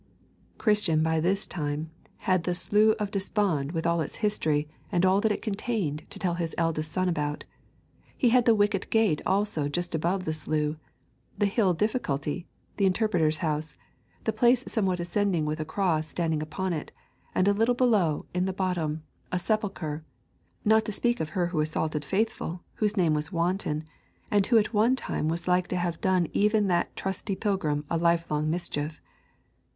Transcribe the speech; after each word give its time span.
Christian 0.57 1.03
by 1.03 1.19
this 1.19 1.45
time 1.45 1.91
had 2.25 2.43
the 2.43 2.55
Slough 2.55 2.95
of 2.97 3.11
Despond 3.11 3.71
with 3.71 3.85
all 3.85 4.01
its 4.01 4.15
history 4.15 4.67
and 4.91 5.05
all 5.05 5.21
that 5.21 5.31
it 5.31 5.43
contained 5.43 6.07
to 6.09 6.17
tell 6.17 6.33
his 6.33 6.55
eldest 6.57 6.91
son 6.91 7.07
about; 7.07 7.45
he 8.17 8.29
had 8.29 8.45
the 8.45 8.55
wicket 8.55 8.89
gate 8.89 9.21
also 9.27 9.69
just 9.69 9.93
above 9.93 10.25
the 10.25 10.33
slough, 10.33 10.75
the 11.37 11.45
hill 11.45 11.75
Difficulty, 11.75 12.47
the 12.77 12.87
Interpreter's 12.87 13.45
House, 13.45 13.75
the 14.23 14.33
place 14.33 14.63
somewhat 14.67 14.99
ascending 14.99 15.45
with 15.45 15.59
a 15.59 15.65
cross 15.65 16.07
standing 16.07 16.41
upon 16.41 16.73
it, 16.73 16.91
and 17.35 17.47
a 17.47 17.53
little 17.53 17.75
below, 17.75 18.25
in 18.33 18.45
the 18.45 18.53
bottom, 18.53 19.03
a 19.31 19.37
sepulchre, 19.37 20.03
not 20.65 20.83
to 20.85 20.91
speak 20.91 21.19
of 21.19 21.37
her 21.37 21.45
who 21.53 21.59
assaulted 21.59 22.03
Faithful, 22.03 22.63
whose 22.73 22.97
name 22.97 23.13
was 23.13 23.31
Wanton, 23.31 23.83
and 24.31 24.47
who 24.47 24.57
at 24.57 24.73
one 24.73 24.95
time 24.95 25.27
was 25.27 25.47
like 25.47 25.67
to 25.67 25.77
have 25.77 26.01
done 26.01 26.27
even 26.33 26.65
that 26.65 26.95
trusty 26.95 27.35
pilgrim 27.35 27.85
a 27.87 27.97
lifelong 27.99 28.49
mischief. 28.49 28.99